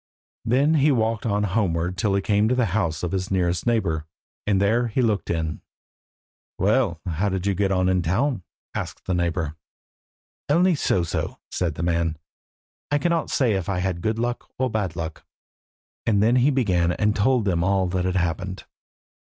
[0.45, 4.07] Then he walked on homeward till he came to the house of his nearest neighbour,
[4.47, 5.61] and there he looked in.
[6.57, 8.41] "Well, how did you get on at the town?"
[8.73, 9.55] asked the neighbour.
[10.49, 12.17] "Only so and so," said the man.
[12.89, 14.17] "I cannot say I have had good
[14.57, 15.23] or bad luck,"
[16.07, 18.63] and then he began and told them all that had happened.